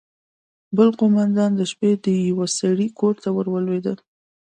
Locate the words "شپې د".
1.71-2.05